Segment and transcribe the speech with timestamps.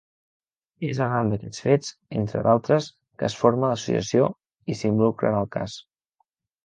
[0.85, 1.91] És arran d'aquests fets,
[2.21, 2.87] entre d'altres,
[3.21, 4.31] que es forma l'associació,
[4.75, 5.77] i s'involucra en el cas.